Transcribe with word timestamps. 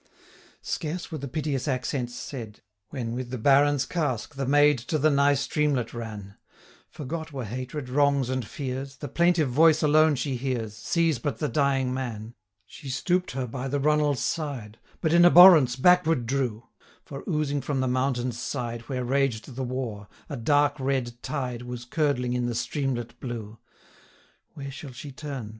Scarce 0.63 1.11
were 1.11 1.19
the 1.19 1.27
piteous 1.27 1.67
accents 1.67 2.15
said, 2.15 2.61
When, 2.89 3.13
with 3.13 3.29
the 3.29 3.37
Baron's 3.37 3.85
casque, 3.85 4.33
the 4.33 4.47
maid 4.47 4.79
To 4.79 4.97
the 4.97 5.11
nigh 5.11 5.35
streamlet 5.35 5.93
ran: 5.93 6.09
910 6.39 6.39
Forgot 6.89 7.31
were 7.31 7.45
hatred, 7.45 7.87
wrongs, 7.87 8.27
and 8.27 8.43
fears; 8.43 8.95
The 8.95 9.07
plaintive 9.07 9.51
voice 9.51 9.83
alone 9.83 10.15
she 10.15 10.37
hears, 10.37 10.75
Sees 10.75 11.19
but 11.19 11.37
the 11.37 11.47
dying 11.47 11.93
man. 11.93 12.33
She 12.65 12.89
stoop'd 12.89 13.29
her 13.33 13.45
by 13.45 13.67
the 13.67 13.79
runnel's 13.79 14.21
side, 14.21 14.79
But 15.01 15.13
in 15.13 15.23
abhorrence 15.23 15.75
backward 15.75 16.25
drew; 16.25 16.63
915 17.05 17.05
For, 17.05 17.23
oozing 17.29 17.61
from 17.61 17.81
the 17.81 17.87
mountain's 17.87 18.39
side, 18.39 18.81
Where 18.89 19.05
raged 19.05 19.55
the 19.55 19.61
war, 19.63 20.07
a 20.27 20.35
dark 20.35 20.79
red 20.79 21.21
tide 21.21 21.61
Was 21.61 21.85
curdling 21.85 22.33
in 22.33 22.47
the 22.47 22.55
streamlet 22.55 23.19
blue. 23.19 23.59
Where 24.55 24.71
shall 24.71 24.93
she 24.93 25.11
turn! 25.11 25.49